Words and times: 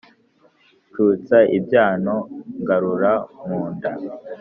nshutsa 0.89 1.37
ibyano 1.57 2.15
ngarura 2.61 3.13
mu 3.45 3.61
nda, 3.73 3.91